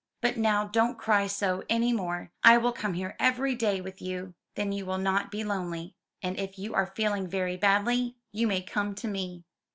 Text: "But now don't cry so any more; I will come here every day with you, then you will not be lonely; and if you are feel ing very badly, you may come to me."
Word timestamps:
"But 0.19 0.35
now 0.35 0.65
don't 0.65 0.97
cry 0.97 1.27
so 1.27 1.63
any 1.69 1.93
more; 1.93 2.31
I 2.43 2.57
will 2.57 2.71
come 2.73 2.93
here 2.95 3.15
every 3.19 3.53
day 3.53 3.81
with 3.81 4.01
you, 4.01 4.33
then 4.55 4.71
you 4.71 4.83
will 4.83 4.97
not 4.97 5.29
be 5.29 5.43
lonely; 5.43 5.93
and 6.23 6.39
if 6.39 6.57
you 6.57 6.73
are 6.73 6.87
feel 6.87 7.13
ing 7.13 7.27
very 7.27 7.55
badly, 7.55 8.15
you 8.31 8.47
may 8.47 8.63
come 8.63 8.95
to 8.95 9.07
me." 9.07 9.43